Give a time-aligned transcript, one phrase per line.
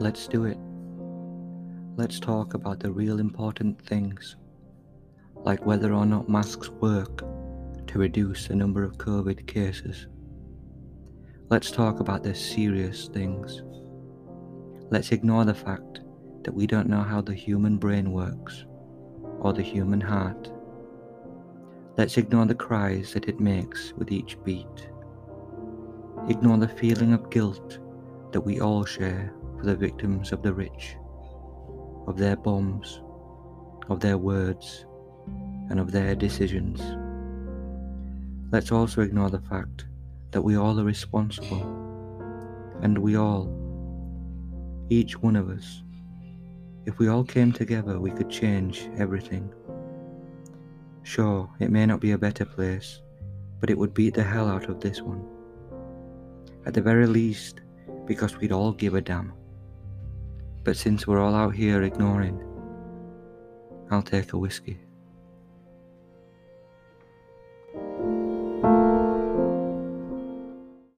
[0.00, 0.56] Let's do it.
[1.98, 4.36] Let's talk about the real important things,
[5.34, 10.06] like whether or not masks work to reduce the number of COVID cases.
[11.50, 13.62] Let's talk about the serious things.
[14.88, 16.00] Let's ignore the fact
[16.44, 18.64] that we don't know how the human brain works
[19.40, 20.50] or the human heart.
[21.98, 24.88] Let's ignore the cries that it makes with each beat.
[26.26, 27.80] Ignore the feeling of guilt
[28.32, 30.96] that we all share for the victims of the rich,
[32.06, 33.02] of their bombs,
[33.90, 34.86] of their words,
[35.68, 36.80] and of their decisions.
[38.50, 39.84] Let's also ignore the fact
[40.30, 41.60] that we all are responsible,
[42.80, 43.52] and we all,
[44.88, 45.82] each one of us,
[46.86, 49.52] if we all came together, we could change everything.
[51.02, 53.02] Sure, it may not be a better place,
[53.60, 55.22] but it would beat the hell out of this one.
[56.64, 57.60] At the very least,
[58.06, 59.34] because we'd all give a damn.
[60.62, 62.38] But since we're all out here ignoring,
[63.90, 64.78] I'll take a whiskey.